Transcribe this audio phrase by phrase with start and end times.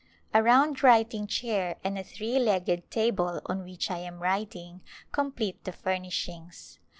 [0.33, 4.81] A round writing chair and a three legged table, on which I am writing,
[5.11, 6.79] complete the furnishings.